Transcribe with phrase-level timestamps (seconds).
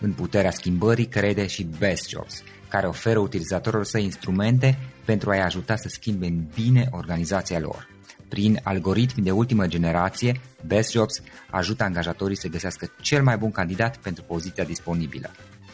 [0.00, 5.76] În puterea schimbării crede și Best Jobs, care oferă utilizatorilor săi instrumente pentru a-i ajuta
[5.76, 7.88] să schimbe în bine organizația lor.
[8.28, 13.96] Prin algoritmi de ultimă generație, Best Jobs ajută angajatorii să găsească cel mai bun candidat
[13.96, 15.30] pentru poziția disponibilă.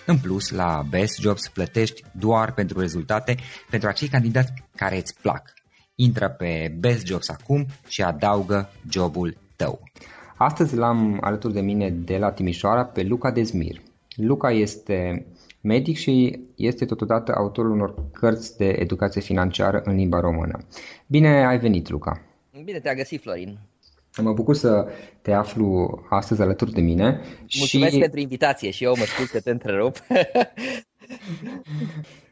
[0.06, 3.36] În plus, la Best Jobs plătești doar pentru rezultate
[3.70, 5.52] pentru acei candidați care îți plac.
[5.94, 9.82] Intră pe Best Jobs acum și adaugă jobul tău.
[10.36, 13.80] Astăzi l-am alături de mine de la Timișoara pe Luca Dezmir.
[14.20, 15.26] Luca este
[15.60, 20.58] medic și este totodată autorul unor cărți de educație financiară în limba română.
[21.06, 22.22] Bine ai venit, Luca!
[22.64, 23.58] Bine te-a găsit, Florin!
[24.22, 24.86] Mă bucur să
[25.22, 27.20] te aflu astăzi alături de mine.
[27.58, 27.98] Mulțumesc și...
[27.98, 29.96] pentru invitație și eu mă scuz că te întrerup.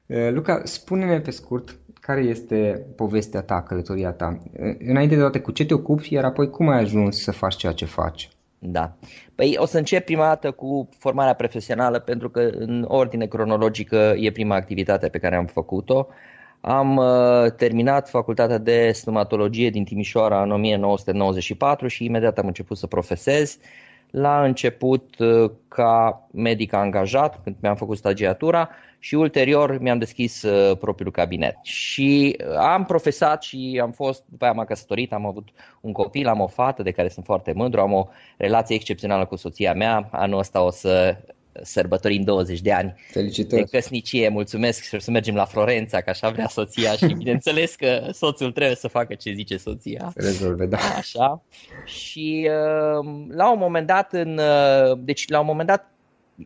[0.06, 4.42] Eh, Luca, spune-ne pe scurt care este povestea ta, călătoria ta.
[4.52, 7.56] Eh, înainte de toate, cu ce te ocupi, iar apoi cum ai ajuns să faci
[7.56, 8.28] ceea ce faci?
[8.58, 8.92] Da.
[9.34, 14.30] Păi o să încep prima dată cu formarea profesională pentru că în ordine cronologică e
[14.30, 16.06] prima activitate pe care am făcut-o.
[16.60, 22.86] Am uh, terminat facultatea de stomatologie din Timișoara în 1994 și imediat am început să
[22.86, 23.58] profesez.
[24.10, 28.68] La început uh, ca medic angajat când mi-am făcut stagiatura
[28.98, 31.56] și ulterior mi-am deschis uh, propriul cabinet.
[31.62, 35.48] Și uh, am profesat și am fost, după aia m-am căsătorit, am avut
[35.80, 39.36] un copil, am o fată de care sunt foarte mândru, am o relație excepțională cu
[39.36, 40.08] soția mea.
[40.12, 41.16] Anul ăsta o să
[41.62, 43.62] sărbătorim 20 de ani Felicitări.
[43.62, 44.28] de căsnicie.
[44.28, 48.52] Mulțumesc și o să mergem la Florența, că așa vrea soția și bineînțeles că soțul
[48.52, 50.12] trebuie să facă ce zice soția.
[50.14, 50.78] Rezolve, da.
[50.96, 51.42] Așa.
[51.84, 55.90] Și uh, la un moment dat, în, uh, deci la un moment dat,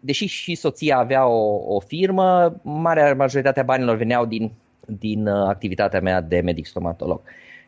[0.00, 4.52] deși și soția avea o, o firmă, marea majoritatea banilor veneau din,
[4.86, 7.20] din uh, activitatea mea de medic stomatolog.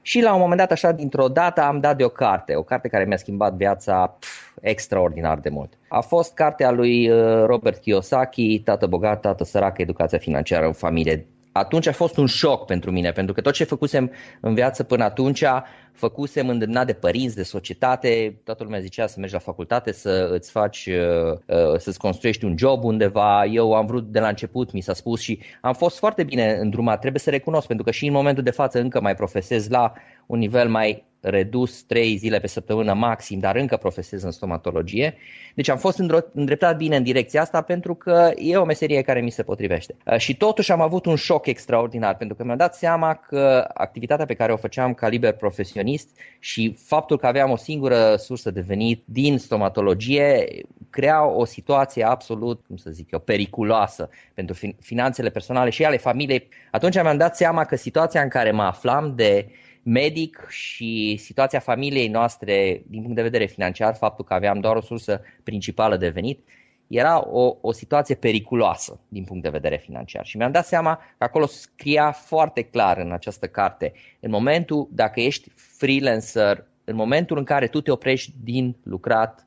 [0.02, 2.88] Și la un moment dat, așa, dintr-o dată, am dat de o carte, o carte
[2.88, 5.72] care mi-a schimbat viața pf, extraordinar de mult.
[5.88, 7.10] A fost cartea lui
[7.46, 12.66] Robert Kiyosaki, Tată bogat, tată sărac, educația financiară în familie atunci a fost un șoc
[12.66, 14.10] pentru mine, pentru că tot ce făcusem
[14.40, 15.44] în viață până atunci,
[15.92, 20.50] făcusem îndemnat de părinți, de societate, toată lumea zicea să mergi la facultate, să îți
[20.50, 23.44] faci, uh, uh, să-ți construiești un job undeva.
[23.44, 26.98] Eu am vrut de la început, mi s-a spus și am fost foarte bine îndrumat,
[27.00, 29.92] trebuie să recunosc, pentru că și în momentul de față încă mai profesez la
[30.26, 35.14] un nivel mai redus 3 zile pe săptămână maxim, dar încă profesez în stomatologie.
[35.54, 35.98] Deci am fost
[36.32, 39.96] îndreptat bine în direcția asta pentru că e o meserie care mi se potrivește.
[40.06, 44.26] Uh, și totuși am avut un șoc extraordinar pentru că mi-am dat seama că activitatea
[44.26, 48.60] pe care o făceam ca liber profesionist și faptul că aveam o singură sursă de
[48.60, 50.46] venit din stomatologie
[50.90, 56.48] crea o situație absolut, cum să zic eu, periculoasă pentru finanțele personale și ale familiei.
[56.70, 59.46] Atunci mi-am dat seama că situația în care mă aflam de
[59.84, 64.80] medic și situația familiei noastre din punct de vedere financiar, faptul că aveam doar o
[64.80, 66.40] sursă principală de venit,
[66.86, 70.26] era o, o situație periculoasă din punct de vedere financiar.
[70.26, 75.20] Și mi-am dat seama că acolo scria foarte clar în această carte, în momentul, dacă
[75.20, 79.46] ești freelancer, în momentul în care tu te oprești din lucrat,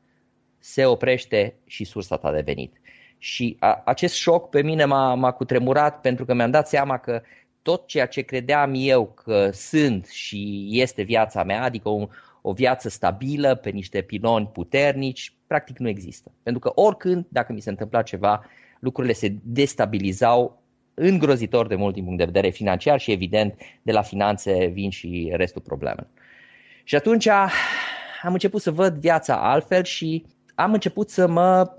[0.59, 2.75] se oprește și sursa ta de venit.
[3.17, 7.21] Și a, acest șoc pe mine m-a, m-a cutremurat pentru că mi-am dat seama că
[7.67, 12.07] tot ceea ce credeam eu că sunt și este viața mea, adică o,
[12.41, 16.31] o viață stabilă pe niște piloni puternici, practic nu există.
[16.43, 18.45] Pentru că oricând, dacă mi se întâmpla ceva,
[18.79, 20.61] lucrurile se destabilizau
[20.93, 25.31] îngrozitor de mult din punct de vedere financiar și evident de la finanțe vin și
[25.33, 26.09] restul problemelor.
[26.83, 30.25] Și atunci am început să văd viața altfel și
[30.55, 31.77] am început să mă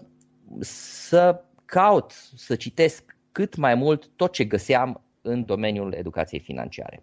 [0.61, 7.03] să caut, să citesc cât mai mult tot ce găseam în domeniul educației financiare.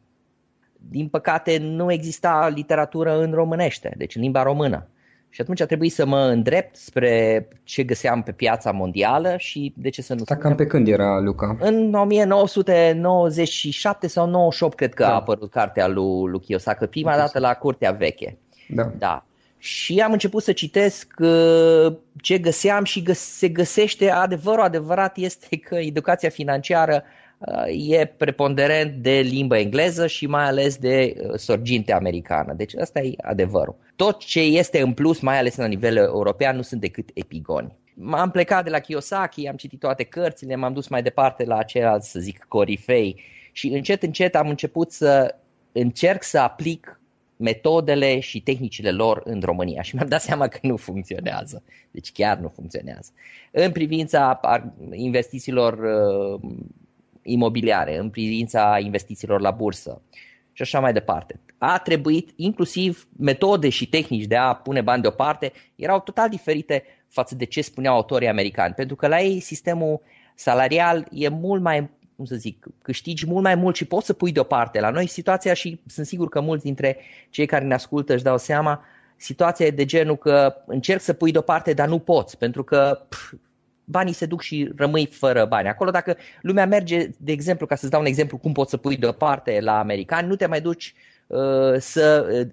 [0.90, 4.90] Din păcate, nu exista literatură în românește, deci în limba română.
[5.36, 9.90] Și atunci a trebuit să mă îndrept spre ce găseam pe piața mondială și de
[9.90, 10.24] ce să nu...
[10.24, 11.58] Dar cam pe când era, Luca?
[11.60, 15.10] În 1997 sau 98 cred că da.
[15.10, 18.38] a apărut cartea lui, lui Kiyosaki, prima dată la Curtea Veche.
[18.70, 18.92] Da.
[18.98, 19.26] da.
[19.58, 25.76] Și am început să citesc uh, ce găseam și se găsește adevărul adevărat este că
[25.76, 27.04] educația financiară
[27.68, 32.54] e preponderent de limba engleză și mai ales de uh, sorginte americană.
[32.54, 33.76] Deci asta e adevărul.
[33.96, 37.76] Tot ce este în plus, mai ales la nivel european, nu sunt decât epigoni.
[37.94, 42.12] M-am plecat de la Kiyosaki, am citit toate cărțile, m-am dus mai departe la ceilalți,
[42.12, 43.22] să zic, corifei
[43.52, 45.36] și încet, încet am început să
[45.72, 47.00] încerc să aplic
[47.38, 51.64] metodele și tehnicile lor în România și mi-am dat seama că nu funcționează.
[51.92, 53.12] Deci chiar nu funcționează.
[53.52, 54.40] În privința
[54.92, 56.50] investițiilor uh,
[57.26, 60.02] imobiliare, în privința investițiilor la bursă
[60.52, 61.40] și așa mai departe.
[61.58, 67.36] A trebuit, inclusiv metode și tehnici de a pune bani deoparte, erau total diferite față
[67.36, 70.02] de ce spuneau autorii americani, pentru că la ei sistemul
[70.36, 74.32] salarial e mult mai, cum să zic, câștigi mult mai mult și poți să pui
[74.32, 74.80] deoparte.
[74.80, 76.98] La noi situația și sunt sigur că mulți dintre
[77.30, 78.84] cei care ne ascultă își dau seama,
[79.16, 83.34] situația e de genul că încerc să pui deoparte, dar nu poți, pentru că pf,
[83.86, 85.68] banii se duc și rămâi fără bani.
[85.68, 88.98] Acolo dacă lumea merge, de exemplu, ca să-ți dau un exemplu cum poți să pui
[88.98, 90.94] deoparte la americani, nu te mai duci
[91.28, 92.48] uh, să uh,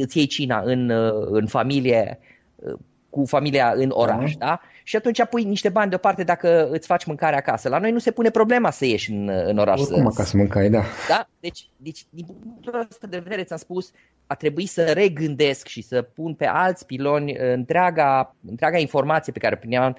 [0.00, 2.18] îți iei cina în, uh, în familie,
[2.56, 2.72] uh,
[3.10, 4.46] cu familia în oraș, da.
[4.46, 4.60] da?
[4.84, 7.68] Și atunci pui niște bani deoparte dacă îți faci mâncare acasă.
[7.68, 9.80] La noi nu se pune problema să ieși în, în oraș.
[9.80, 10.82] Oricum să, acasă mâncai, da.
[11.08, 11.28] Da?
[11.40, 13.90] Deci, deci din punctul ăsta de vedere ți-am spus,
[14.26, 19.54] a trebuit să regândesc și să pun pe alți piloni întreaga, întreaga informație pe care
[19.54, 19.96] o primeam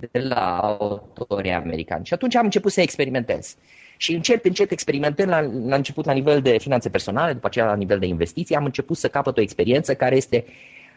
[0.00, 2.04] de la autorii americani.
[2.04, 3.56] Și atunci am început să experimentez.
[3.96, 7.74] Și încet, încet experimentând la, la început la nivel de finanțe personale, după aceea la
[7.74, 10.44] nivel de investiții, am început să capăt o experiență care este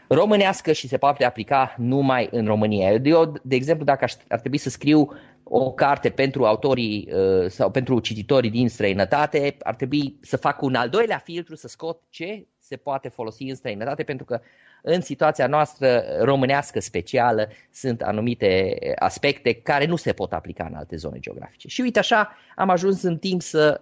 [0.07, 2.91] românească și se poate aplica numai în România.
[2.91, 5.09] Eu, de exemplu, dacă ar trebui să scriu
[5.43, 10.75] o carte pentru autorii uh, sau pentru cititorii din străinătate, ar trebui să fac un
[10.75, 14.41] al doilea filtru, să scot ce se poate folosi în străinătate, pentru că
[14.81, 20.95] în situația noastră românească specială sunt anumite aspecte care nu se pot aplica în alte
[20.95, 21.67] zone geografice.
[21.67, 23.81] Și uite așa am ajuns în timp să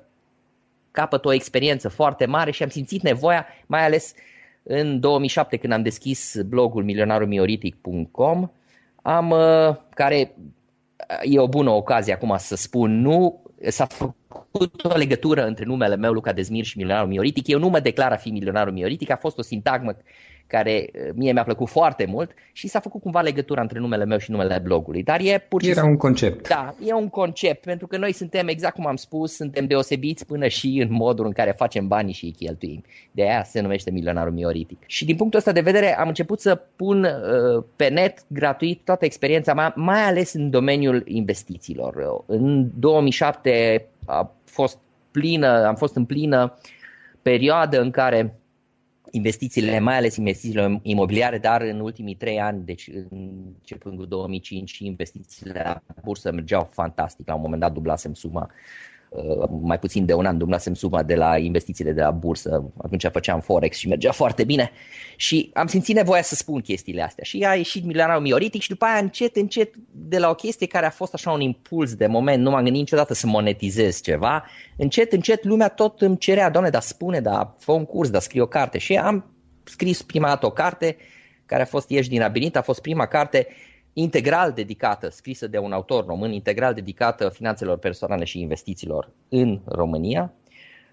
[0.92, 4.14] capăt o experiență foarte mare și am simțit nevoia, mai ales
[4.64, 8.50] în 2007 când am deschis blogul milionarulmioritic.com,
[9.02, 10.36] am, uh, care
[11.24, 16.12] e o bună ocazie acum să spun, nu s-a făcut o legătură între numele meu,
[16.12, 17.48] Luca Dezmir, și milionarul Mioritic.
[17.48, 19.98] Eu nu mă declar a fi milionarul Mioritic, a fost o sintagmă
[20.48, 24.18] care uh, mie mi-a plăcut foarte mult și s-a făcut cumva legătura între numele meu
[24.18, 25.04] și numele blogului.
[25.04, 26.48] Dar e pur și Era un concept.
[26.48, 30.48] Da, e un concept, pentru că noi suntem, exact cum am spus, suntem deosebiți până
[30.48, 32.84] și în modul în care facem banii și îi cheltuim.
[33.12, 34.84] De aia se numește milionarul mioritic.
[34.86, 39.06] Și din punctul ăsta de vedere am început să pun uh, pe net gratuit toată
[39.06, 42.24] experiența mea, mai ales în domeniul investițiilor.
[42.26, 44.78] În 2007 a fost
[45.12, 46.58] plină, am fost în plină
[47.22, 48.40] perioadă în care
[49.12, 55.62] investițiile, mai ales investițiile imobiliare, dar în ultimii trei ani, deci începând cu 2005, investițiile
[55.64, 57.28] la bursă mergeau fantastic.
[57.28, 58.97] La un moment dat dublasem suma Uh,
[59.62, 63.40] mai puțin de un an dumnasem suma de la investițiile de la bursă, atunci făceam
[63.40, 64.72] Forex și mergea foarte bine.
[65.16, 67.24] Și am simțit nevoia să spun chestiile astea.
[67.24, 70.86] Și a ieșit milionarul mioritic și după aia încet, încet de la o chestie care
[70.86, 74.46] a fost așa un impuls de moment, nu m-am gândit niciodată să monetizez ceva,
[74.78, 78.42] încet, încet lumea tot îmi cerea, doamne, dar spune, dar fă un curs, dar scrie
[78.42, 78.78] o carte.
[78.78, 79.26] Și am
[79.64, 80.98] scris prima dată o carte
[81.46, 83.48] care a fost Ieși din labirint, a fost prima carte
[84.00, 90.34] integral dedicată, scrisă de un autor român, integral dedicată finanțelor personale și investițiilor în România.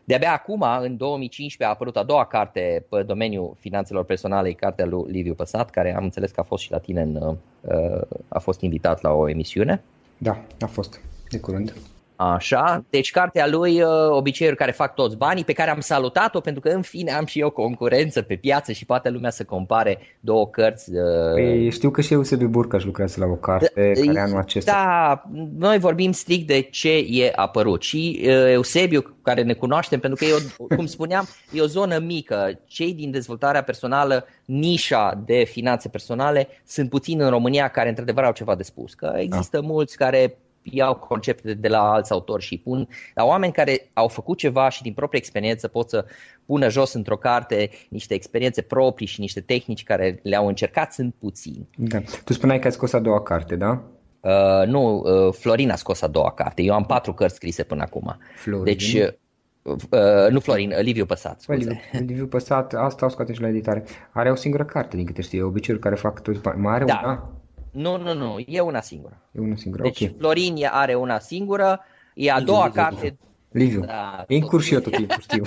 [0.04, 5.10] De-abia acum, în 2015, a apărut a doua carte pe domeniul finanțelor personale, cartea lui
[5.10, 8.60] Liviu Păsat, care am înțeles că a fost și la tine, în, uh, a fost
[8.60, 9.82] invitat la o emisiune.
[10.18, 11.74] Da, a fost, de curând.
[12.16, 16.60] Așa, deci cartea lui uh, Obiceiuri care fac toți banii, pe care am salutat-o pentru
[16.60, 20.48] că în fine am și eu concurență pe piață și poate lumea să compare două
[20.48, 20.90] cărți.
[20.90, 24.72] Uh, păi, știu că și Eusebiu Burcaș lucrează la o carte da, care anul acesta.
[24.72, 25.22] Da,
[25.58, 30.30] noi vorbim strict de ce e apărut și uh, Eusebiu, care ne cunoaștem, pentru că
[30.30, 32.60] eu, cum spuneam, e o zonă mică.
[32.66, 38.32] Cei din dezvoltarea personală, nișa de finanțe personale, sunt puțini în România care într-adevăr au
[38.32, 38.94] ceva de spus.
[38.94, 39.66] Că există da.
[39.66, 44.38] mulți care iau concepte de la alți autori și pun la oameni care au făcut
[44.38, 46.04] ceva și din proprie experiență pot să
[46.46, 51.68] pună jos într-o carte niște experiențe proprii și niște tehnici care le-au încercat, sunt puțini.
[51.76, 51.98] Da.
[52.24, 53.82] Tu spuneai că ai scos a doua carte, da?
[54.20, 56.62] Uh, nu, uh, Florin a scos a doua carte.
[56.62, 58.16] Eu am patru cărți scrise până acum.
[58.34, 58.64] Florin.
[58.64, 61.40] Deci, uh, uh nu Florin, uh, Liviu Păsat.
[61.40, 61.58] Scuze.
[61.58, 63.84] Liviu, Liviu Păsat, asta o scoate și la editare.
[64.10, 66.60] Are o singură carte, din câte știu, obiceiuri care fac toți bani.
[66.60, 67.00] Mai are da.
[67.04, 67.30] una?
[67.74, 69.28] Nu, nu, nu, e una singură.
[69.32, 70.16] E una singură, deci ok.
[70.18, 71.80] Florin are una singură,
[72.14, 73.18] e a doua Liviu, carte...
[73.50, 75.42] Liviu, da, e în curs și eu tot timpul, știu.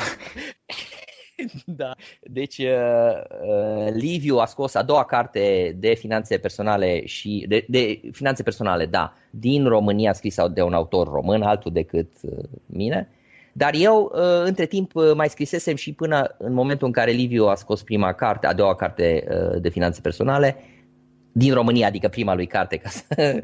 [1.66, 7.66] da, deci uh, uh, Liviu a scos a doua carte de finanțe personale și de,
[7.68, 13.10] de finanțe personale, da, din România scrisă de un autor român, altul decât uh, mine.
[13.58, 17.46] Dar eu, uh, între timp, uh, mai scrisesem și până în momentul în care Liviu
[17.46, 20.56] a scos prima carte, a doua carte uh, de finanțe personale,
[21.38, 23.40] din România, adică prima lui carte, ca să,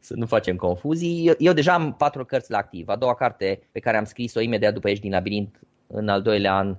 [0.00, 1.26] să nu facem confuzii.
[1.26, 2.88] Eu, eu deja am patru cărți la activ.
[2.88, 6.54] A doua carte pe care am scris-o imediat după ieși din labirint, în al doilea
[6.54, 6.76] an,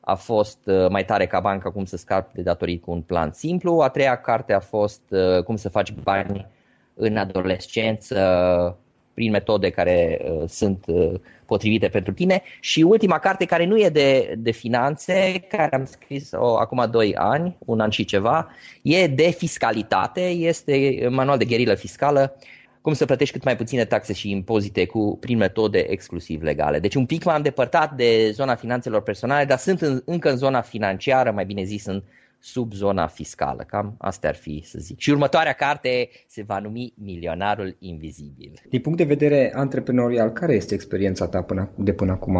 [0.00, 3.32] a fost uh, mai tare ca banca, cum să scapi de datorii cu un plan
[3.32, 3.80] simplu.
[3.80, 6.46] A treia carte a fost uh, cum să faci bani
[6.94, 8.76] în adolescență
[9.14, 11.14] prin metode care uh, sunt uh,
[11.48, 16.58] potrivite pentru tine și ultima carte care nu e de, de finanțe, care am scris-o
[16.58, 18.48] acum 2 ani, un an și ceva,
[18.82, 22.36] e de fiscalitate, este manual de gherilă fiscală,
[22.80, 26.78] cum să plătești cât mai puține taxe și impozite cu, prin metode exclusiv legale.
[26.78, 30.60] Deci un pic m-am depărtat de zona finanțelor personale, dar sunt în, încă în zona
[30.60, 32.02] financiară, mai bine zis în
[32.40, 33.64] sub zona fiscală.
[33.66, 34.98] Cam asta ar fi să zic.
[34.98, 38.52] Și următoarea carte se va numi Milionarul Invizibil.
[38.68, 42.36] Din punct de vedere antreprenorial, care este experiența ta până, de până acum,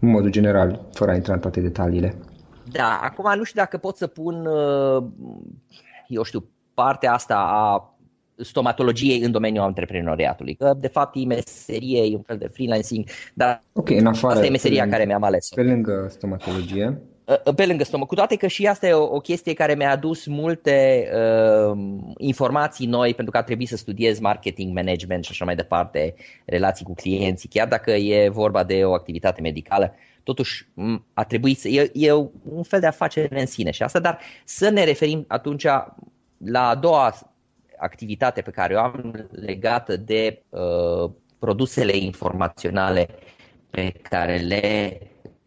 [0.00, 2.14] în modul general, fără a intra în toate detaliile?
[2.72, 5.04] Da, acum nu știu dacă pot să pun, uh,
[6.08, 7.96] eu știu, partea asta a
[8.36, 10.54] stomatologiei în domeniul antreprenoriatului.
[10.54, 13.04] Că, de fapt, e meserie, e un fel de freelancing,
[13.34, 15.48] dar Ok, în afară, asta e meseria care mi-am ales.
[15.48, 17.15] Pe lângă stomatologie, Uh,
[17.56, 18.08] pe lângă stomac.
[18.08, 21.78] Cu toate că și asta e o, o chestie care mi-a adus multe uh,
[22.16, 26.14] informații noi pentru că a trebuit să studiez marketing, management și așa mai departe,
[26.44, 30.68] relații cu clienții, chiar dacă e vorba de o activitate medicală, totuși
[31.12, 31.68] a trebuit să...
[31.68, 35.64] E, e un fel de afacere în sine și asta, dar să ne referim atunci
[36.38, 37.14] la a doua
[37.76, 43.08] activitate pe care o am legată de uh, produsele informaționale
[43.70, 44.98] pe care le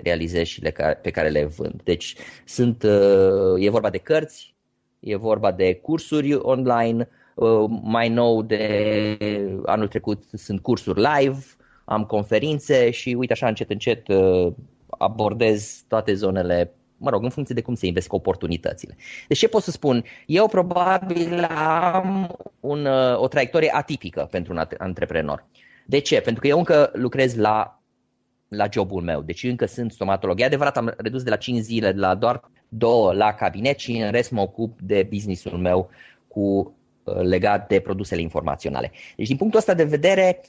[0.04, 1.82] realizez și le, pe care le vând.
[1.84, 2.16] Deci
[2.46, 4.56] sunt, uh, e vorba de cărți,
[5.00, 9.18] e vorba de cursuri online, uh, mai nou de
[9.66, 11.40] anul trecut sunt cursuri live,
[11.86, 14.54] am conferințe și uite așa încet încet uh,
[14.88, 18.96] abordez toate zonele mă rog, în funcție de cum se invesc oportunitățile.
[19.28, 20.04] Deci ce pot să spun?
[20.26, 25.46] Eu probabil am un, o traiectorie atipică pentru un antreprenor.
[25.86, 26.22] De ce?
[26.22, 27.79] Pentru că eu încă lucrez la,
[28.50, 30.40] la jobul meu, deci încă sunt stomatolog.
[30.40, 34.12] E adevărat, am redus de la 5 zile la doar două la cabinet și în
[34.12, 35.90] rest mă ocup de businessul meu
[36.28, 38.92] cu uh, legat de produsele informaționale.
[39.16, 40.42] Deci din punctul ăsta de vedere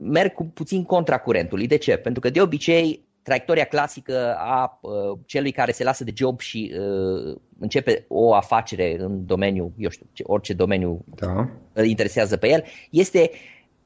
[0.00, 1.66] merg cu puțin contra curentului.
[1.66, 1.96] De ce?
[1.96, 6.72] Pentru că de obicei traiectoria clasică a uh, celui care se lasă de job și
[6.78, 11.48] uh, începe o afacere în domeniu, eu știu, orice domeniu da.
[11.72, 13.30] îl interesează pe el, este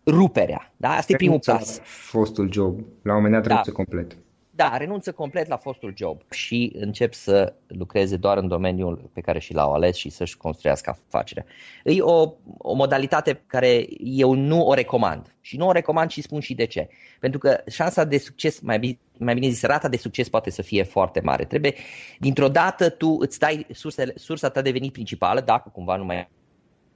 [0.06, 0.72] ruperea.
[0.76, 0.88] Da?
[0.88, 1.80] Asta e primul pas.
[1.82, 3.72] Fostul job, la un moment dat da.
[3.72, 4.16] complet.
[4.56, 9.38] Da, renunță complet la fostul job și încep să lucreze doar în domeniul pe care
[9.38, 11.44] și l-au ales și să-și construiască afacerea.
[11.84, 15.34] E o, o modalitate care eu nu o recomand.
[15.40, 16.88] Și nu o recomand și spun și de ce.
[17.20, 20.62] Pentru că șansa de succes, mai bine, mai bine zis, rata de succes poate să
[20.62, 21.44] fie foarte mare.
[21.44, 21.74] Trebuie,
[22.18, 26.28] dintr-o dată, tu îți dai sursele, sursa ta de venit principală, dacă cumva nu mai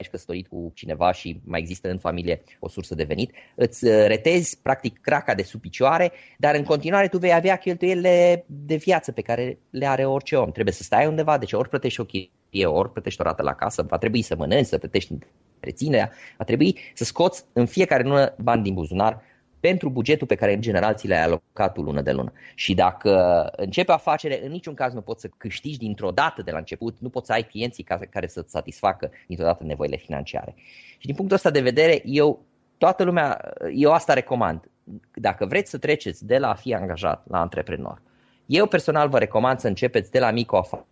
[0.01, 4.07] ești căsătorit cu cineva și mai există în familie o sursă de venit, îți uh,
[4.07, 9.13] retezi practic craca de sub picioare, dar în continuare tu vei avea cheltuielile de viață
[9.13, 10.51] pe care le are orice om.
[10.51, 13.83] Trebuie să stai undeva, deci ori plătești o chirie, ori plătești o rată la casă,
[13.83, 15.13] va trebui să mănânci, să plătești
[15.55, 19.23] întreținerea, va trebui să scoți în fiecare lună bani din buzunar
[19.61, 22.33] pentru bugetul pe care în general ți l-ai alocat tu lună de lună.
[22.55, 26.51] Și dacă începe o afacere, în niciun caz nu poți să câștigi dintr-o dată de
[26.51, 30.55] la început, nu poți să ai clienții care să-ți satisfacă dintr-o dată nevoile financiare.
[30.99, 32.45] Și din punctul ăsta de vedere, eu,
[32.79, 34.71] toată lumea, eu asta recomand.
[35.15, 38.03] Dacă vreți să treceți de la a fi angajat la antreprenor,
[38.47, 40.89] eu personal vă recomand să începeți de la mică afacere,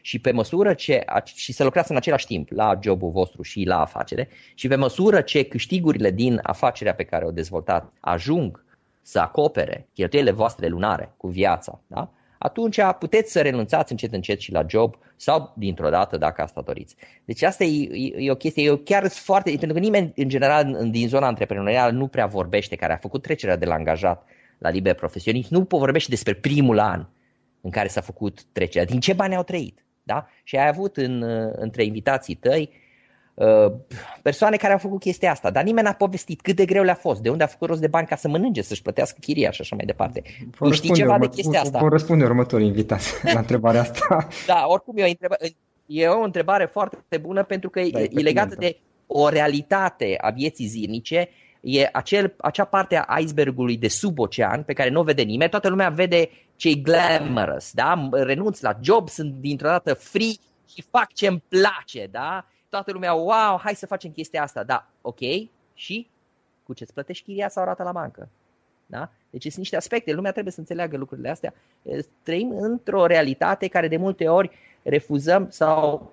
[0.00, 3.80] și pe măsură ce și să lucrați în același timp la jobul vostru și la
[3.80, 8.64] afacere și pe măsură ce câștigurile din afacerea pe care o dezvoltat ajung
[9.02, 12.10] să acopere cheltuielile voastre lunare cu viața, da?
[12.38, 16.96] atunci puteți să renunțați încet încet și la job sau dintr-o dată dacă asta doriți.
[17.24, 20.28] Deci asta e, e, e o chestie, eu chiar sunt foarte, pentru că nimeni în
[20.28, 24.26] general din zona antreprenorială nu prea vorbește, care a făcut trecerea de la angajat
[24.58, 27.06] la liber profesionist, nu vorbește despre primul an
[27.64, 29.84] în care s-a făcut trecerea, din ce bani au trăit.
[30.02, 30.26] Da?
[30.42, 31.22] Și ai avut în,
[31.56, 32.70] între invitații tăi
[33.34, 33.72] uh,
[34.22, 37.20] persoane care au făcut chestia asta, dar nimeni n-a povestit cât de greu le-a fost,
[37.20, 39.76] de unde a făcut rost de bani ca să mănânce, să-și plătească chiria și așa
[39.76, 40.22] mai departe.
[40.58, 41.78] Vom știi ceva urmă, de chestia asta?
[41.78, 44.28] Vom răspunde următorii invitați la întrebarea asta.
[44.46, 45.50] Da, oricum e o, întrebare,
[45.86, 50.30] e o întrebare foarte bună pentru că da, e, e legată de o realitate a
[50.30, 51.28] vieții zilnice
[51.64, 55.50] e acel, acea parte a icebergului de sub ocean pe care nu o vede nimeni.
[55.50, 58.08] Toată lumea vede ce glamorous, da?
[58.12, 60.32] Renunț la job, sunt dintr-o dată free
[60.68, 62.46] și fac ce îmi place, da?
[62.68, 65.20] Toată lumea, wow, hai să facem chestia asta, da, ok,
[65.74, 66.08] și
[66.62, 68.28] cu ce-ți plătești chiria sau rata la bancă?
[68.86, 69.10] Da?
[69.30, 71.54] Deci sunt niște aspecte, lumea trebuie să înțeleagă lucrurile astea.
[72.22, 74.50] Trăim într-o realitate care de multe ori
[74.82, 76.12] refuzăm sau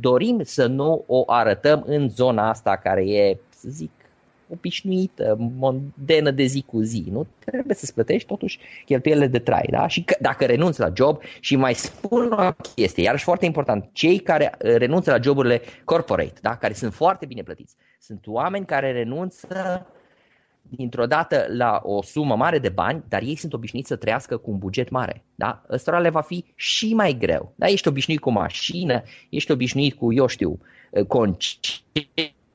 [0.00, 3.90] dorim să nu o arătăm în zona asta care e, să zic,
[4.52, 7.04] obișnuită, mondenă de zi cu zi.
[7.10, 9.68] Nu trebuie să-ți plătești totuși cheltuielile de trai.
[9.70, 9.86] Da?
[9.86, 14.18] Și că, dacă renunți la job și mai spun o chestie, iarăși foarte important, cei
[14.18, 16.56] care uh, renunță la joburile corporate, da?
[16.56, 19.86] care sunt foarte bine plătiți, sunt oameni care renunță
[20.62, 24.50] dintr-o dată la o sumă mare de bani, dar ei sunt obișnuiți să trăiască cu
[24.50, 25.24] un buget mare.
[25.34, 25.62] Da?
[25.70, 27.52] Ăstora le va fi și mai greu.
[27.56, 27.66] Da?
[27.66, 30.60] Ești obișnuit cu o mașină, ești obișnuit cu, eu știu,
[30.90, 31.06] uh,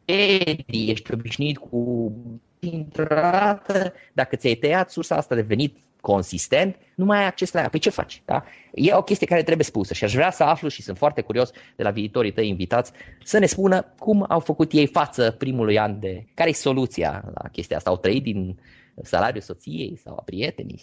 [0.06, 2.12] concedii, ești obișnuit cu
[2.60, 7.60] dintr-o dată, dacă ți-ai tăiat sursa asta de venit consistent, nu mai ai acces la
[7.60, 7.70] ea.
[7.70, 8.22] Păi ce faci?
[8.26, 8.44] Da?
[8.74, 11.52] E o chestie care trebuie spusă și aș vrea să aflu și sunt foarte curios
[11.76, 12.92] de la viitorii tăi invitați
[13.24, 16.26] să ne spună cum au făcut ei față primului an de...
[16.34, 17.90] Care e soluția la chestia asta?
[17.90, 18.60] Au trăit din
[19.02, 20.82] salariul soției sau a prietenii?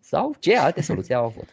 [0.00, 1.48] Sau ce alte soluții au avut?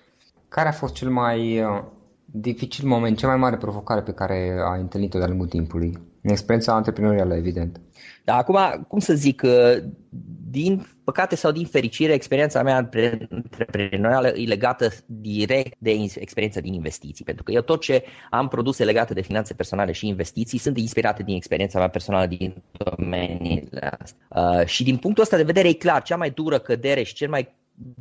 [0.47, 1.83] Care a fost cel mai uh,
[2.31, 5.97] dificil moment, cea mai mare provocare pe care ai întâlnit-o de-a lungul timpului?
[6.21, 7.81] În experiența antreprenorială, evident.
[8.23, 9.83] Da, acum, cum să zic, uh,
[10.49, 17.25] din păcate sau din fericire, experiența mea antreprenorială e legată direct de experiența din investiții,
[17.25, 21.23] pentru că eu tot ce am produse legate de finanțe personale și investiții sunt inspirate
[21.23, 24.27] din experiența mea personală din domeniile astea.
[24.29, 27.29] Uh, și din punctul ăsta de vedere e clar, cea mai dură cădere și cel
[27.29, 27.55] mai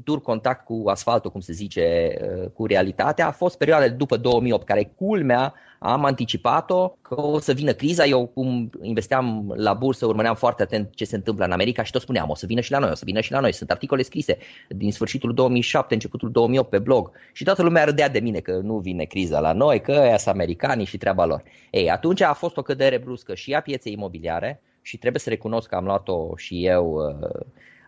[0.05, 4.67] dur contact cu asfaltul, cum se zice, uh, cu realitatea, a fost perioada după 2008,
[4.67, 8.05] care culmea am anticipat-o că o să vină criza.
[8.05, 12.01] Eu, cum investeam la bursă, urmăream foarte atent ce se întâmplă în America și tot
[12.01, 13.53] spuneam, o să vină și la noi, o să vină și la noi.
[13.53, 18.19] Sunt articole scrise din sfârșitul 2007, începutul 2008 pe blog și toată lumea râdea de
[18.19, 21.43] mine că nu vine criza la noi, că ăia sunt americanii și treaba lor.
[21.71, 25.69] Ei, atunci a fost o cădere bruscă și a pieței imobiliare și trebuie să recunosc
[25.69, 27.47] că am luat-o și eu uh,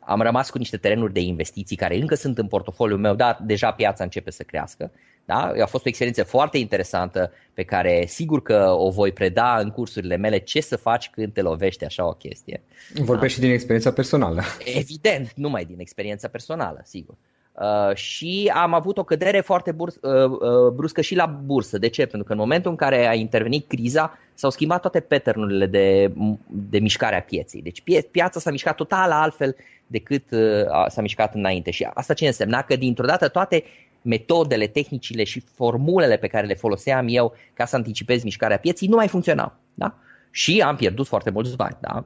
[0.09, 3.71] am rămas cu niște terenuri de investiții care încă sunt în portofoliul meu, dar deja
[3.71, 4.91] piața începe să crească.
[5.25, 5.53] Da?
[5.63, 10.17] A fost o experiență foarte interesantă pe care sigur că o voi preda în cursurile
[10.17, 12.63] mele ce să faci când te lovește așa o chestie.
[12.95, 13.27] Vorbești da?
[13.27, 14.43] și din experiența personală.
[14.65, 17.15] Evident, numai din experiența personală, sigur.
[17.61, 21.79] Uh, și am avut o cădere foarte burs, uh, uh, bruscă și la bursă.
[21.79, 22.07] De ce?
[22.07, 26.13] Pentru că în momentul în care a intervenit criza, s-au schimbat toate patternurile de,
[26.47, 27.63] de mișcare a pieței.
[27.63, 31.71] Deci pie, piața s-a mișcat total altfel decât uh, s-a mișcat înainte.
[31.71, 32.63] Și asta ce însemna?
[32.63, 33.65] Că dintr-o dată toate
[34.03, 38.97] metodele, tehnicile și formulele pe care le foloseam eu ca să anticipez mișcarea pieții nu
[38.97, 39.53] mai funcționau.
[39.75, 39.95] Da?
[40.31, 41.77] Și am pierdut foarte mulți bani.
[41.81, 42.05] Da?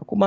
[0.00, 0.24] Acum,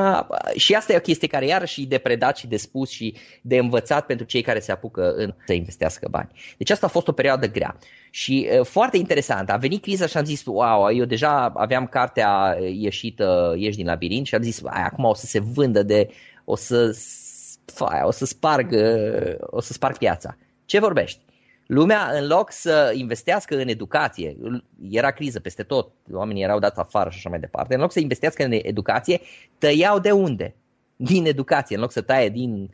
[0.56, 3.58] și asta e o chestie care iarăși e de predat și de spus și de
[3.58, 6.30] învățat pentru cei care se apucă în să investească bani.
[6.58, 7.78] Deci asta a fost o perioadă grea.
[8.10, 13.54] Și foarte interesant, a venit criza și am zis, wow, eu deja aveam cartea ieșită,
[13.58, 16.10] ieși din labirint și am zis, acum o să se vândă de,
[16.46, 16.98] o să,
[18.04, 18.76] o să sparg,
[19.40, 20.38] o să sparg piața.
[20.66, 21.20] Ce vorbești?
[21.74, 24.38] Lumea, în loc să investească în educație,
[24.90, 28.00] era criză peste tot, oamenii erau dați afară și așa mai departe, în loc să
[28.00, 29.20] investească în educație,
[29.58, 30.56] tăiau de unde?
[30.96, 32.70] Din educație, în loc să taie din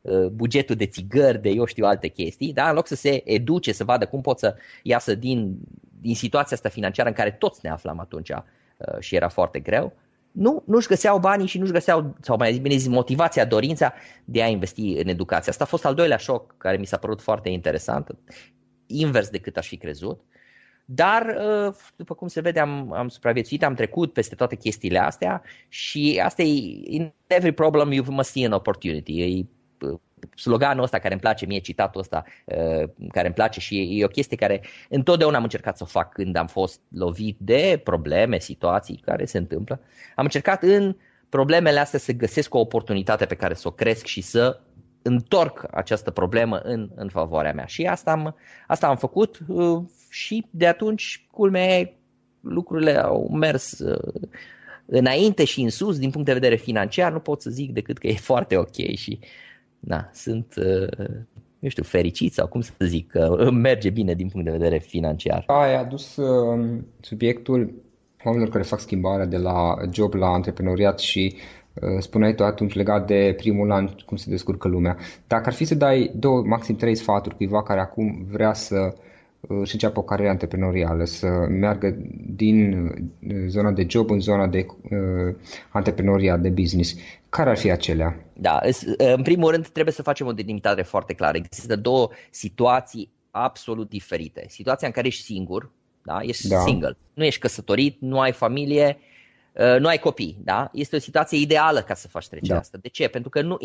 [0.00, 2.68] uh, bugetul de țigări, de eu știu alte chestii, da?
[2.68, 5.58] în loc să se educe, să vadă cum pot să iasă din,
[6.00, 9.92] din situația asta financiară în care toți ne aflam atunci uh, și era foarte greu,
[10.32, 13.92] nu, nu-și găseau banii și nu-și găseau, sau mai bine zis, motivația, dorința
[14.24, 15.50] de a investi în educație.
[15.50, 18.16] Asta a fost al doilea șoc care mi s-a părut foarte interesant,
[18.86, 20.20] invers decât aș fi crezut.
[20.84, 25.42] Dar, uh, după cum se vede, am, am supraviețuit, am trecut peste toate chestiile astea
[25.68, 29.20] și asta e, in every problem you must see an opportunity.
[29.20, 29.46] E
[30.36, 34.08] sloganul ăsta care îmi place mie, citatul ăsta uh, care îmi place și e o
[34.08, 39.02] chestie care întotdeauna am încercat să o fac când am fost lovit de probleme, situații
[39.04, 39.80] care se întâmplă.
[40.14, 40.96] Am încercat în
[41.28, 44.60] problemele astea să găsesc o oportunitate pe care să o cresc și să
[45.02, 47.64] întorc această problemă în, în favoarea mea.
[47.64, 51.92] Și asta am, asta am făcut uh, și de atunci, culmea
[52.40, 54.12] lucrurile au mers uh,
[54.86, 57.12] înainte și în sus din punct de vedere financiar.
[57.12, 59.18] Nu pot să zic decât că e foarte ok și
[59.84, 61.06] da, sunt, uh,
[61.58, 65.44] nu știu, fericit sau cum să zic, că merge bine din punct de vedere financiar.
[65.46, 67.74] Ai adus uh, subiectul
[68.24, 71.34] oamenilor care fac schimbarea de la job la antreprenoriat și
[71.74, 74.96] uh, spuneai tu atunci legat de primul an cum se descurcă lumea.
[75.26, 78.92] Dacă ar fi să dai două, maxim trei sfaturi cuiva care acum vrea să uh,
[79.48, 84.66] și înceapă o carieră antreprenorială, să meargă din uh, zona de job în zona de
[84.82, 85.34] uh,
[85.70, 86.94] antreprenoriat, de business.
[87.28, 88.24] Care ar fi acelea?
[88.32, 88.60] Da,
[88.96, 91.36] în primul rând trebuie să facem o delimitare foarte clară.
[91.36, 94.44] Există două situații absolut diferite.
[94.48, 95.70] Situația în care ești singur,
[96.02, 96.20] da?
[96.22, 96.58] ești da.
[96.58, 98.98] single, nu ești căsătorit, nu ai familie,
[99.52, 100.70] uh, nu ai copii, da?
[100.72, 102.60] Este o situație ideală ca să faci trecerea da.
[102.60, 102.78] asta.
[102.82, 103.08] De ce?
[103.08, 103.58] Pentru că nu,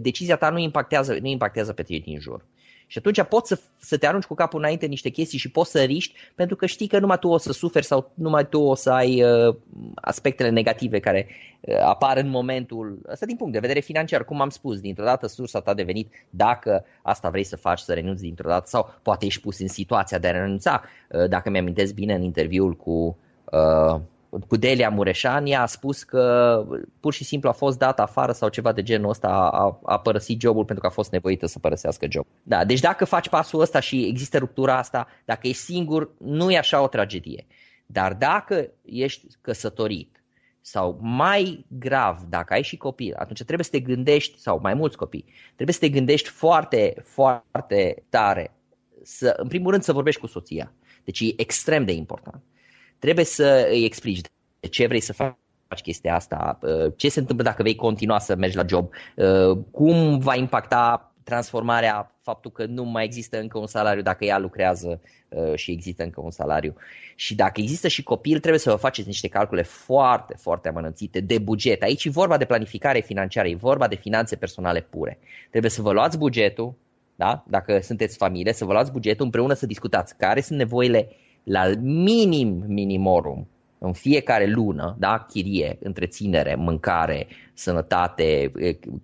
[0.00, 2.44] decizia ta nu impactează, nu impactează pe tine din jur.
[2.90, 5.82] Și atunci poți să, să te arunci cu capul înainte niște chestii și poți să
[5.82, 8.90] riști pentru că știi că numai tu o să suferi sau numai tu o să
[8.90, 9.56] ai uh,
[9.94, 11.26] aspectele negative care
[11.60, 14.24] uh, apar în momentul ăsta din punct de vedere financiar.
[14.24, 17.92] Cum am spus, dintr-o dată sursa ta a devenit dacă asta vrei să faci, să
[17.92, 20.82] renunți dintr-o dată sau poate ești pus în situația de a renunța.
[21.08, 24.00] Uh, dacă mi-amintesc bine în interviul cu uh,
[24.48, 26.64] cu Delia Mureșani a spus că
[27.00, 30.40] pur și simplu a fost dat afară sau ceva de genul ăsta, a, a părăsit
[30.40, 32.26] jobul pentru că a fost nevoită să părăsească job.
[32.42, 36.58] Da, deci dacă faci pasul ăsta și există ruptura asta, dacă ești singur, nu e
[36.58, 37.46] așa o tragedie.
[37.86, 40.22] Dar dacă ești căsătorit
[40.60, 44.96] sau mai grav, dacă ai și copii, atunci trebuie să te gândești, sau mai mulți
[44.96, 48.54] copii, trebuie să te gândești foarte, foarte tare,
[49.02, 50.72] să, în primul rând să vorbești cu soția.
[51.04, 52.42] Deci e extrem de important
[53.00, 54.20] trebuie să îi explici
[54.60, 58.34] de ce vrei să faci chestia asta, uh, ce se întâmplă dacă vei continua să
[58.36, 63.66] mergi la job, uh, cum va impacta transformarea faptul că nu mai există încă un
[63.66, 66.74] salariu dacă ea lucrează uh, și există încă un salariu.
[67.14, 71.38] Și dacă există și copil, trebuie să vă faceți niște calcule foarte, foarte amănățite de
[71.38, 71.82] buget.
[71.82, 75.18] Aici e vorba de planificare financiară, e vorba de finanțe personale pure.
[75.50, 76.74] Trebuie să vă luați bugetul,
[77.14, 77.44] da?
[77.46, 81.08] dacă sunteți familie, să vă luați bugetul împreună să discutați care sunt nevoile
[81.44, 83.48] la minim minimorum
[83.78, 88.52] în fiecare lună, da, chirie, întreținere, mâncare, sănătate,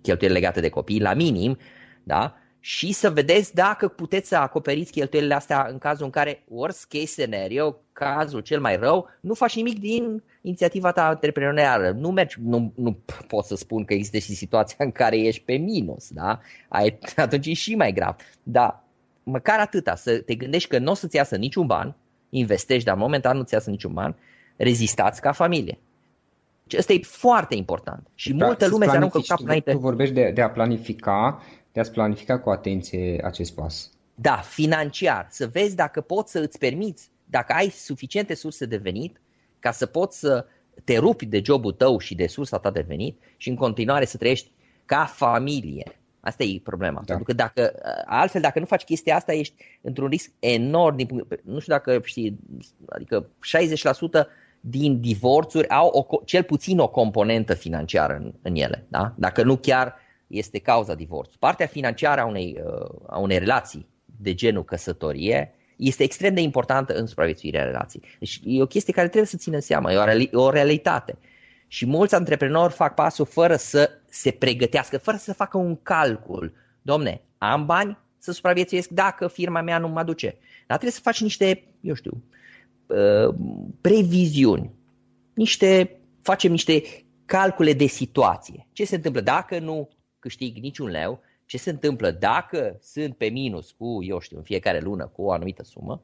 [0.01, 1.57] cheltuieli legate de copii, la minim,
[2.03, 6.85] da, și să vedeți dacă puteți să acoperiți cheltuielile astea în cazul în care, worst
[6.87, 11.91] case scenario, cazul cel mai rău, nu faci nimic din inițiativa ta antreprenorială.
[11.91, 12.97] Nu mergi, nu, nu
[13.27, 16.39] pot să spun că există și situația în care ești pe minus, da?
[16.67, 18.15] Ai, atunci e și mai grav.
[18.43, 18.83] Dar
[19.23, 21.95] măcar atâta, să te gândești că nu o să-ți iasă niciun ban,
[22.37, 24.15] investești, dar momentan nu-ți iasă niciun ban,
[24.55, 25.77] rezistați ca familie.
[26.77, 28.07] Ăsta e foarte important.
[28.15, 29.71] Și da, multă lume se aruncă capul înainte.
[29.71, 33.91] Tu vorbești de, de a planifica, de a-ți planifica cu atenție acest pas.
[34.15, 35.27] Da, financiar.
[35.29, 39.21] Să vezi dacă poți să îți permiți, dacă ai suficiente surse de venit
[39.59, 40.45] ca să poți să
[40.83, 44.17] te rupi de jobul tău și de sursa ta de venit și în continuare să
[44.17, 44.51] trăiești
[44.85, 45.99] ca familie.
[46.27, 47.01] Asta e problema.
[47.05, 47.05] Da.
[47.05, 47.73] Pentru că dacă,
[48.05, 50.95] altfel, dacă nu faci chestia asta, ești într-un risc enorm.
[50.95, 52.39] Din punct, nu știu dacă știi,
[52.89, 53.25] adică
[54.23, 54.27] 60%
[54.59, 58.85] din divorțuri au o, cel puțin o componentă financiară în, în ele.
[58.87, 59.13] Da?
[59.17, 59.95] Dacă nu chiar
[60.27, 61.37] este cauza divorțului.
[61.39, 66.93] Partea financiară a unei, uh, a unei relații de genul căsătorie este extrem de importantă
[66.93, 68.03] în supraviețuirea relației.
[68.19, 71.17] Deci e o chestie care trebuie să țină seama, e o, reali- o realitate.
[71.67, 76.53] Și mulți antreprenori fac pasul fără să se pregătească, fără să facă un calcul.
[76.81, 80.27] Domne, am bani să supraviețuiesc dacă firma mea nu mă aduce.
[80.67, 82.23] Dar trebuie să faci niște, eu știu,
[82.87, 83.35] uh,
[83.81, 84.71] previziuni,
[85.33, 86.83] niște, facem niște
[87.25, 88.67] calcule de situație.
[88.71, 91.21] Ce se întâmplă dacă nu câștig niciun leu?
[91.45, 95.31] Ce se întâmplă dacă sunt pe minus cu, eu știu, în fiecare lună cu o
[95.31, 96.01] anumită sumă?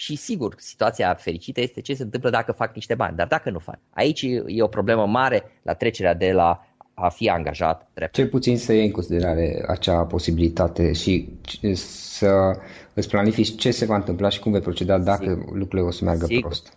[0.00, 3.58] Și sigur, situația fericită este ce se întâmplă dacă fac niște bani, dar dacă nu
[3.58, 3.78] fac.
[3.90, 8.14] Aici e o problemă mare la trecerea de la a fi angajat drept.
[8.14, 11.28] Cel puțin să iei în considerare acea posibilitate și
[11.74, 12.56] să
[12.94, 15.56] îți planifici ce se va întâmpla și cum vei proceda dacă Sigur.
[15.56, 16.42] lucrurile o să meargă Sigur.
[16.42, 16.72] prost.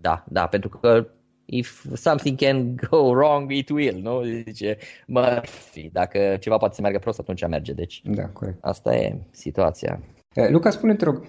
[0.00, 1.06] Da, da, pentru că
[1.44, 4.22] if something can go wrong, it will, nu?
[4.22, 8.58] Zice Murphy, dacă ceva poate să meargă prost, atunci merge, deci da, corect.
[8.60, 10.00] asta e situația.
[10.34, 11.28] Eh, Luca, spune-te rog, eh,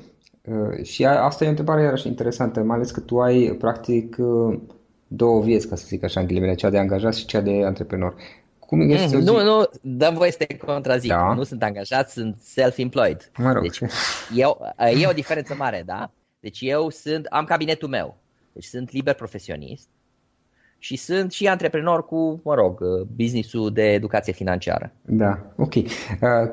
[0.83, 4.59] și asta e o întrebare iarăși interesantă, mai ales că tu ai practic eh,
[5.07, 8.15] două vieți, ca să zic așa, în ghilimele, cea de angajat și cea de antreprenor.
[8.59, 11.09] Cum mm, este nu, nu, dăm voie să te contrazic.
[11.09, 11.33] Da.
[11.33, 13.31] Nu sunt angajat, sunt self-employed.
[13.37, 13.61] Mă rog.
[13.61, 13.81] Deci
[14.35, 14.61] eu,
[15.01, 16.11] e o diferență mare, da?
[16.39, 18.17] Deci eu sunt, am cabinetul meu.
[18.53, 19.87] Deci sunt liber profesionist
[20.77, 22.79] și sunt și antreprenor cu, mă rog,
[23.15, 24.91] businessul de educație financiară.
[25.01, 25.75] Da, ok.
[25.75, 25.83] Uh,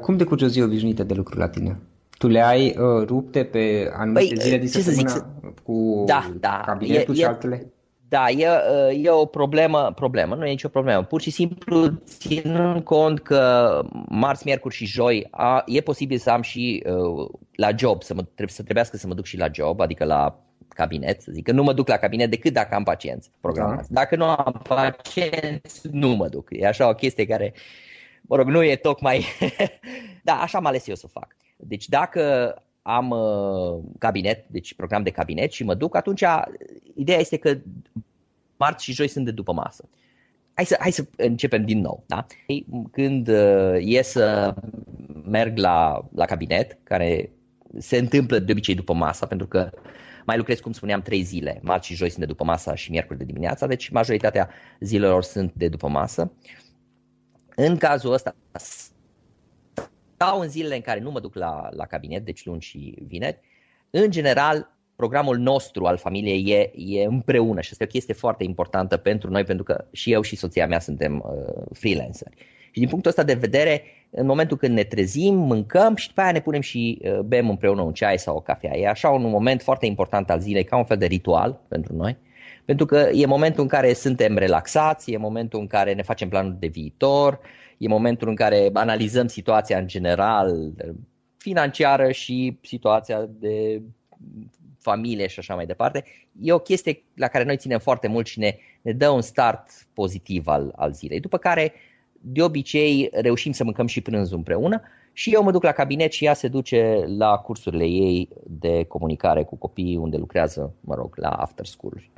[0.00, 1.78] cum decurge o zi obișnuită de lucru la tine?
[2.22, 6.62] Tu le ai uh, rupte pe anumite păi, zile de săptămână cu da, da.
[6.66, 7.72] cabinetul e, și altele?
[8.08, 8.48] Da, e,
[9.02, 11.02] e o problemă, problemă, nu e nicio problemă.
[11.02, 16.42] Pur și simplu ținând cont că marți, miercuri și joi a, e posibil să am
[16.42, 19.80] și uh, la job, să, mă, trebuie, să trebuiască să mă duc și la job,
[19.80, 23.30] adică la cabinet, să zic că nu mă duc la cabinet decât dacă am pacienți
[23.40, 23.92] programați.
[23.92, 24.00] Da.
[24.00, 26.48] Dacă nu am pacienți, nu mă duc.
[26.50, 27.54] E așa o chestie care,
[28.22, 29.24] mă rog, nu e tocmai...
[30.24, 31.36] da, așa am ales eu să fac.
[31.66, 36.24] Deci dacă am uh, cabinet, deci program de cabinet și mă duc, atunci
[36.94, 37.58] ideea este că
[38.56, 39.88] marți și joi sunt de după masă.
[40.54, 42.04] Hai să, hai să începem din nou.
[42.06, 42.26] Da?
[42.90, 44.54] Când uh, e să
[45.24, 47.30] merg la, la cabinet, care
[47.78, 49.70] se întâmplă de obicei după masa, pentru că
[50.26, 51.60] mai lucrez, cum spuneam, trei zile.
[51.62, 54.48] Marți și joi sunt de după masa și miercuri de dimineața, deci majoritatea
[54.80, 56.32] zilelor sunt de după masă.
[57.54, 58.34] În cazul ăsta,
[60.22, 63.38] stau în zilele în care nu mă duc la, la cabinet, deci luni și vineri.
[63.90, 68.44] În general, programul nostru al familiei e, e împreună și asta e o chestie foarte
[68.44, 72.34] importantă pentru noi, pentru că și eu și soția mea suntem uh, freelanceri.
[72.70, 76.32] Și din punctul ăsta de vedere, în momentul când ne trezim, mâncăm și după aia
[76.32, 78.76] ne punem și uh, bem împreună un ceai sau o cafea.
[78.76, 82.16] E așa un moment foarte important al zilei, ca un fel de ritual pentru noi.
[82.64, 86.60] Pentru că e momentul în care suntem relaxați, e momentul în care ne facem planuri
[86.60, 87.40] de viitor,
[87.82, 90.72] e momentul în care analizăm situația în general
[91.36, 93.82] financiară și situația de
[94.78, 96.04] familie și așa mai departe.
[96.40, 99.70] E o chestie la care noi ținem foarte mult și ne, ne dă un start
[99.94, 101.20] pozitiv al, al zilei.
[101.20, 101.72] După care,
[102.20, 106.24] de obicei, reușim să mâncăm și prânzul împreună și eu mă duc la cabinet și
[106.24, 111.28] ea se duce la cursurile ei de comunicare cu copiii unde lucrează, mă rog, la
[111.28, 112.10] after school.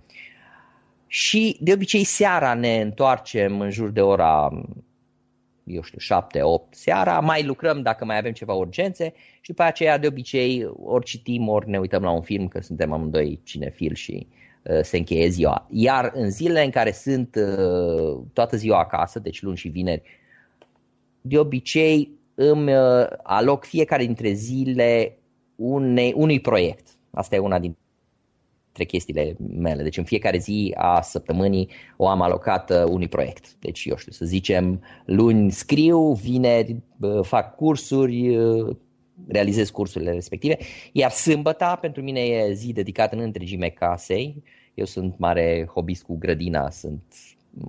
[1.06, 4.50] Și de obicei seara ne întoarcem în jur de ora
[5.64, 10.06] eu știu, 7-8 seara, mai lucrăm dacă mai avem ceva urgențe și după aceea de
[10.06, 14.26] obicei ori citim, ori ne uităm la un film, că suntem amândoi cinefil și
[14.62, 15.66] uh, se încheie ziua.
[15.70, 20.02] Iar în zilele în care sunt uh, toată ziua acasă, deci luni și vineri,
[21.20, 25.18] de obicei îmi uh, aloc fiecare dintre zile
[25.56, 26.88] unei, unui proiect.
[27.10, 27.76] Asta e una din
[28.74, 29.82] dintre chestiile mele.
[29.82, 33.54] Deci în fiecare zi a săptămânii o am alocată unui proiect.
[33.58, 36.76] Deci, eu știu, să zicem, luni scriu, vineri
[37.22, 38.38] fac cursuri,
[39.28, 40.56] realizez cursurile respective,
[40.92, 44.42] iar sâmbăta pentru mine e zi dedicată în întregime casei.
[44.74, 47.02] Eu sunt mare hobbyist cu grădina, sunt,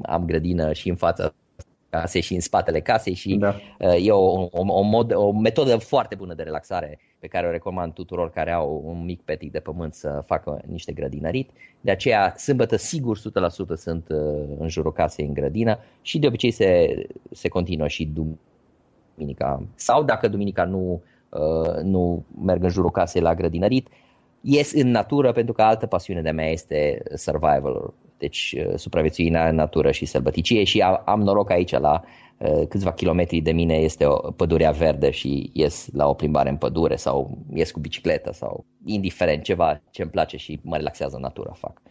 [0.02, 1.34] am grădină și în fața
[1.90, 3.56] casei și în spatele casei și da.
[3.96, 7.94] e o, o, o, mod, o metodă foarte bună de relaxare pe care o recomand
[7.94, 11.50] tuturor care au un mic petic de pământ să facă niște grădinărit.
[11.82, 13.22] De aceea, sâmbătă, sigur, 100%
[13.76, 14.08] sunt
[14.60, 16.96] în jurul casei în grădină și de obicei se,
[17.32, 18.12] se continuă și
[19.16, 19.64] duminica.
[19.76, 21.02] Sau dacă duminica nu,
[21.84, 23.88] nu merg în jurul casei la grădinărit,
[24.42, 29.92] ies în natură pentru că altă pasiune de mea este survival, deci supraviețuirea în natură
[29.92, 32.25] și sălbăticie și am noroc aici la Eh,
[32.70, 36.96] câțiva kilometri de mine este o pădurea verde și ies la o plimbare în pădure
[36.96, 41.82] sau ies cu bicicletă sau indiferent ceva ce îmi place și mă relaxează natura fac.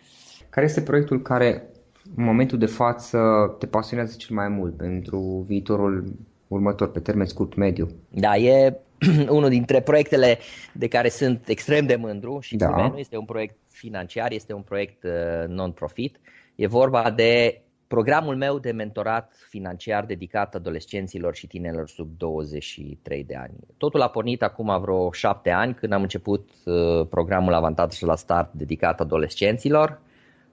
[0.50, 1.68] Care este proiectul care
[2.16, 3.18] în momentul de față
[3.58, 6.16] te pasionează cel mai mult pentru viitorul
[6.48, 7.88] următor, pe termen scurt, mediu?
[8.10, 8.80] Da, e
[9.28, 10.38] unul dintre proiectele
[10.72, 12.88] de care sunt extrem de mândru și da.
[12.88, 16.20] nu este un proiect financiar, este un proiect uh, non-profit.
[16.54, 23.36] E vorba de programul meu de mentorat financiar dedicat adolescenților și tinerilor sub 23 de
[23.36, 23.54] ani.
[23.76, 28.52] Totul a pornit acum vreo șapte ani când am început uh, programul Avantaj la Start
[28.52, 30.00] dedicat adolescenților.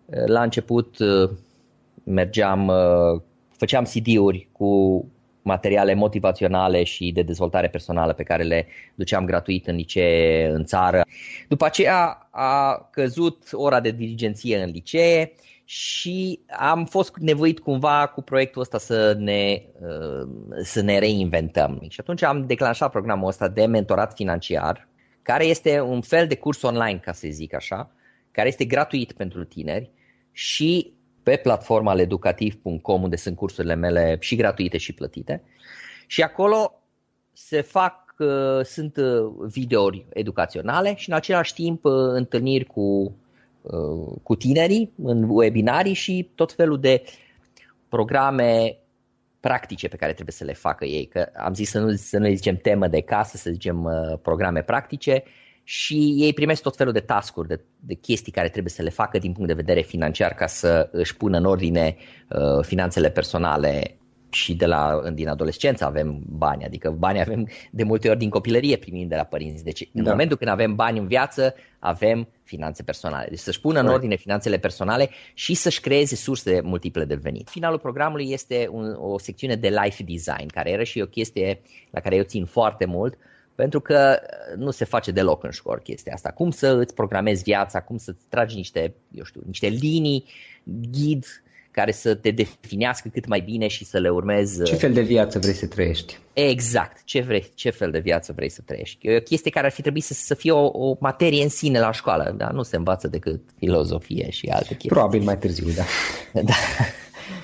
[0.05, 1.29] Uh, la început uh,
[2.03, 2.71] mergeam,
[3.57, 5.05] făceam CD-uri cu
[5.41, 11.01] materiale motivaționale și de dezvoltare personală pe care le duceam gratuit în licee în țară.
[11.47, 15.33] După aceea a căzut ora de dirigenție în licee
[15.73, 20.27] și am fost nevoit cumva cu proiectul ăsta să ne, uh,
[20.63, 21.85] să ne reinventăm.
[21.89, 24.87] Și atunci am declanșat programul ăsta de mentorat financiar,
[25.21, 27.91] care este un fel de curs online, ca să zic așa,
[28.31, 29.91] care este gratuit pentru tineri
[30.31, 35.43] și pe platforma educativ.com unde sunt cursurile mele și gratuite și plătite.
[36.07, 36.83] Și acolo
[37.33, 43.20] se fac, uh, sunt uh, videouri educaționale și în același timp întâlniri cu Uh,
[44.23, 47.03] cu tinerii în webinarii și tot felul de
[47.89, 48.77] programe
[49.39, 51.05] practice pe care trebuie să le facă ei.
[51.05, 54.61] Că am zis să nu, să nu zicem temă de casă, să zicem uh, programe
[54.61, 55.23] practice
[55.63, 59.17] și ei primesc tot felul de tascuri, de, de chestii care trebuie să le facă
[59.17, 61.95] din punct de vedere financiar ca să își pună în ordine
[62.29, 64.00] uh, finanțele personale
[64.33, 68.75] și de la, din adolescență avem bani, adică bani avem de multe ori din copilărie
[68.75, 69.63] primim de la părinți.
[69.63, 70.09] Deci în da.
[70.09, 73.27] momentul când avem bani în viață, avem finanțe personale.
[73.29, 77.49] Deci să-și pună în ordine finanțele personale și să-și creeze surse multiple de venit.
[77.49, 81.99] Finalul programului este un, o secțiune de life design, care era și o chestie la
[81.99, 83.17] care eu țin foarte mult,
[83.55, 84.19] pentru că
[84.57, 86.29] nu se face deloc în școală chestia asta.
[86.31, 90.25] Cum să îți programezi viața, cum să-ți tragi niște, eu știu, niște linii,
[90.91, 91.25] ghid
[91.71, 94.63] care să te definească cât mai bine și să le urmezi.
[94.63, 96.19] Ce fel de viață vrei să trăiești?
[96.33, 99.07] Exact, ce, vrei, ce fel de viață vrei să trăiești.
[99.07, 101.79] E o chestie care ar fi trebuit să, să fie o, o materie în sine
[101.79, 104.89] la școală, dar nu se învață decât filozofie și alte chestii.
[104.89, 105.83] Probabil mai târziu, da.
[106.41, 106.53] da.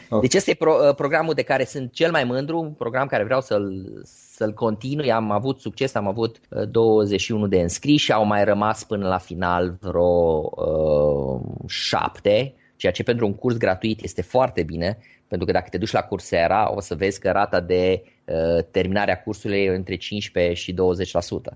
[0.09, 0.19] Oh.
[0.19, 3.41] Deci este pro, uh, programul de care sunt cel mai mândru, un program care vreau
[3.41, 5.11] să-l, să-l continui.
[5.11, 9.77] Am avut succes, am avut 21 uh, de înscriși, au mai rămas până la final
[9.81, 15.69] vreo uh, șapte ceea ce pentru un curs gratuit este foarte bine, pentru că dacă
[15.69, 19.69] te duci la Coursera o să vezi că rata de uh, terminare a cursului e
[19.69, 20.75] între 15 și 20%.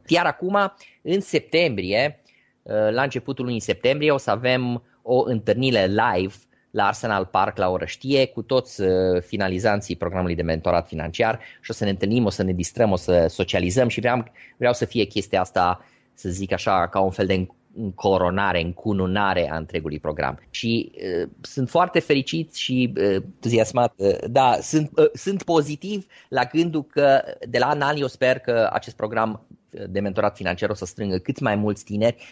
[0.08, 2.22] Iar acum, în septembrie,
[2.62, 6.34] uh, la începutul lunii septembrie, o să avem o întâlnire live
[6.72, 11.74] la Arsenal Park la Orăștie cu toți uh, finalizanții programului de mentorat financiar și o
[11.74, 14.24] să ne întâlnim, o să ne distrăm, o să socializăm și vreau,
[14.58, 17.48] vreau să fie chestia asta, să zic așa, ca un fel de
[17.96, 20.40] coronare, încununare a întregului program.
[20.50, 26.44] Și uh, sunt foarte fericit și uh, entuziasmat, uh, da, sunt, uh, sunt pozitiv la
[26.44, 29.46] gândul că de la an an eu sper că acest program
[29.90, 32.24] de mentorat financiar o să strângă cât mai mulți tineri,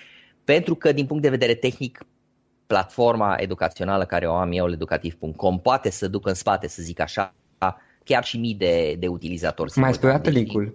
[0.43, 2.05] pentru că din punct de vedere tehnic
[2.67, 7.33] platforma educațională care o am eu, educativ.com, poate să ducă în spate, să zic așa,
[8.03, 9.71] chiar și mii de, de utilizatori.
[9.75, 10.73] Mai spui dată linkul.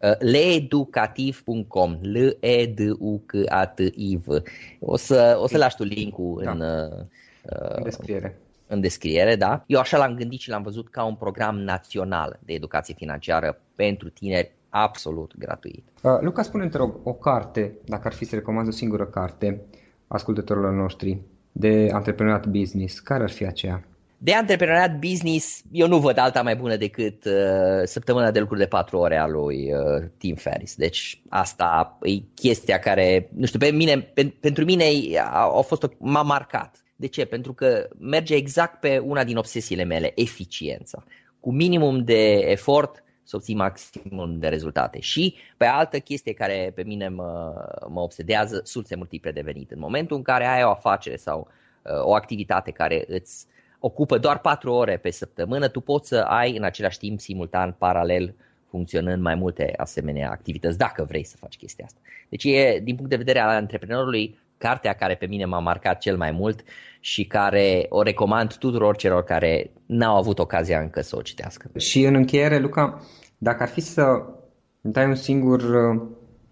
[0.00, 4.26] Uh, leeducativ.com l e d u c a t i v
[4.80, 6.50] O să, o să lași tu linkul da.
[6.50, 7.04] în, uh,
[7.76, 8.38] în descriere.
[8.66, 9.64] În descriere, da.
[9.66, 14.08] Eu așa l-am gândit și l-am văzut ca un program național de educație financiară pentru
[14.08, 15.84] tineri absolut gratuit.
[16.02, 19.60] Uh, Luca, spune te rog, o carte, dacă ar fi să recomand o singură carte
[20.06, 21.20] ascultătorilor noștri
[21.52, 23.87] de antreprenoriat business, care ar fi aceea?
[24.20, 28.66] De antreprenoriat business, eu nu văd alta mai bună decât uh, săptămâna de lucru de
[28.66, 30.74] 4 ore a lui uh, Tim Ferris.
[30.74, 34.84] Deci asta e chestia care, nu știu, pe mine, pe, pentru mine
[35.18, 36.84] a, a fost o, m-a marcat.
[36.96, 37.24] De ce?
[37.24, 41.04] Pentru că merge exact pe una din obsesiile mele, eficiența.
[41.40, 45.00] Cu minimum de efort să obții maximum de rezultate.
[45.00, 47.54] Și pe altă chestie care pe mine mă,
[47.88, 49.70] mă obsedează, surse multiple de venit.
[49.70, 51.48] În momentul în care ai o afacere sau
[51.82, 56.18] uh, o activitate care îți uh, ocupă doar 4 ore pe săptămână, tu poți să
[56.18, 58.34] ai în același timp simultan, paralel,
[58.70, 62.00] funcționând mai multe asemenea activități, dacă vrei să faci chestia asta.
[62.28, 66.16] Deci e, din punct de vedere al antreprenorului, cartea care pe mine m-a marcat cel
[66.16, 66.62] mai mult
[67.00, 71.70] și care o recomand tuturor celor care n-au avut ocazia încă să o citească.
[71.76, 73.02] Și în încheiere, Luca,
[73.38, 74.24] dacă ar fi să
[74.80, 76.02] dai un singur uh,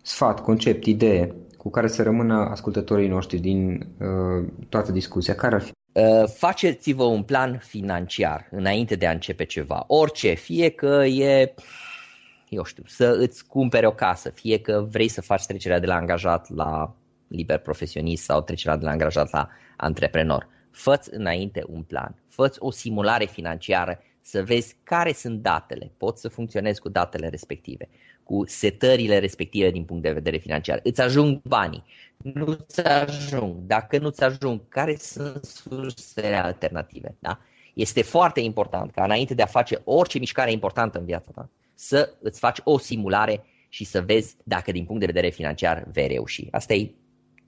[0.03, 5.61] sfat, concept, idee cu care să rămână ascultătorii noștri din uh, toată discuția, care ar
[5.61, 5.76] fi?
[5.97, 9.85] Uh, faceți-vă un plan financiar înainte de a începe ceva.
[9.87, 11.55] Orice, fie că e,
[12.49, 15.95] eu știu, să îți cumpere o casă, fie că vrei să faci trecerea de la
[15.95, 16.95] angajat la
[17.29, 20.49] liber profesionist sau trecerea de la angajat la antreprenor.
[20.71, 26.29] Făți înainte un plan, făți o simulare financiară să vezi care sunt datele, poți să
[26.29, 27.89] funcționezi cu datele respective,
[28.27, 30.81] cu setările respective din punct de vedere financiar.
[30.83, 31.85] Îți ajung banii,
[32.17, 37.17] nu ți ajung, dacă nu ți ajung, care sunt sursele alternative?
[37.19, 37.39] Da?
[37.75, 42.15] Este foarte important ca înainte de a face orice mișcare importantă în viața ta, să
[42.21, 46.49] îți faci o simulare și să vezi dacă din punct de vedere financiar vei reuși.
[46.51, 46.95] Asta e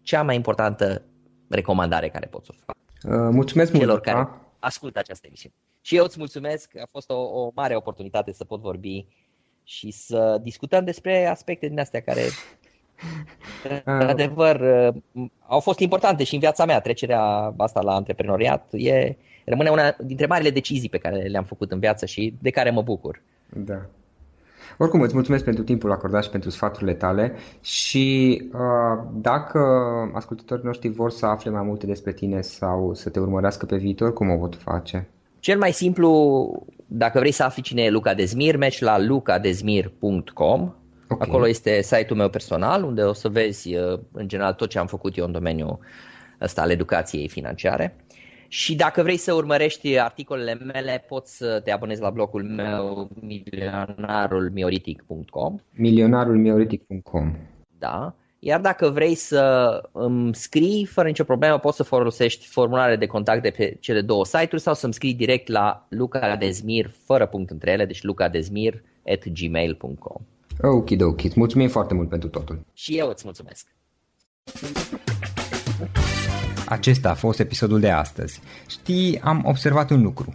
[0.03, 1.03] cea mai importantă
[1.49, 2.77] recomandare care pot să o fac.
[2.77, 5.55] Uh, mulțumesc celor mult, care ascultă această emisiune.
[5.81, 9.07] Și eu îți mulțumesc, a fost o, o mare oportunitate să pot vorbi
[9.69, 12.21] și să discutăm despre aspecte din astea care,
[13.85, 14.61] într-adevăr,
[15.13, 16.81] uh, au fost importante și în viața mea.
[16.81, 21.79] Trecerea asta la antreprenoriat e, rămâne una dintre marile decizii pe care le-am făcut în
[21.79, 23.23] viață și de care mă bucur.
[23.49, 23.87] Da.
[24.79, 29.61] Oricum, îți mulțumesc pentru timpul acordat și pentru sfaturile tale și uh, dacă
[30.15, 34.13] ascultătorii noștri vor să afle mai multe despre tine sau să te urmărească pe viitor,
[34.13, 35.09] cum o pot face?
[35.41, 36.09] Cel mai simplu,
[36.91, 40.73] dacă vrei să afli cine e Luca Dezmir, mergi la lucadezmir.com.
[41.09, 41.29] Okay.
[41.29, 44.87] Acolo este site-ul meu personal, unde o să vezi uh, în general tot ce am
[44.87, 45.79] făcut eu în domeniul
[46.41, 47.97] ăsta al educației financiare.
[48.49, 55.59] Și dacă vrei să urmărești articolele mele, poți să te abonezi la blogul meu milionarulmioritic.com
[55.73, 57.37] milionarulmioritic.com
[57.79, 58.15] Da.
[58.41, 63.43] Iar dacă vrei să îmi scrii fără nicio problemă, poți să folosești formulare de contact
[63.43, 67.85] de pe cele două site-uri sau să-mi scrii direct la lucadezmir, fără punct între ele,
[67.85, 70.23] deci lucadezmir.gmail.com
[70.63, 71.35] Ok, ok.
[71.35, 72.61] Mulțumim foarte mult pentru totul.
[72.73, 73.67] Și eu îți mulțumesc.
[76.67, 78.41] Acesta a fost episodul de astăzi.
[78.69, 80.35] Știi, am observat un lucru.